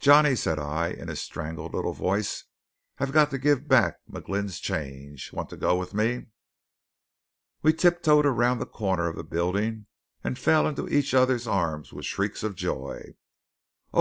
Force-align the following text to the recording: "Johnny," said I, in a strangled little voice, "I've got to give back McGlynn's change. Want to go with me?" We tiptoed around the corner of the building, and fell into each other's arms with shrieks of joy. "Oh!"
"Johnny," 0.00 0.34
said 0.34 0.58
I, 0.58 0.88
in 0.88 1.08
a 1.08 1.14
strangled 1.14 1.72
little 1.72 1.92
voice, 1.92 2.46
"I've 2.98 3.12
got 3.12 3.30
to 3.30 3.38
give 3.38 3.68
back 3.68 3.98
McGlynn's 4.10 4.58
change. 4.58 5.32
Want 5.32 5.50
to 5.50 5.56
go 5.56 5.78
with 5.78 5.94
me?" 5.94 6.26
We 7.62 7.72
tiptoed 7.72 8.26
around 8.26 8.58
the 8.58 8.66
corner 8.66 9.06
of 9.06 9.14
the 9.14 9.22
building, 9.22 9.86
and 10.24 10.36
fell 10.36 10.66
into 10.66 10.88
each 10.88 11.14
other's 11.14 11.46
arms 11.46 11.92
with 11.92 12.06
shrieks 12.06 12.42
of 12.42 12.56
joy. 12.56 13.14
"Oh!" 13.94 13.96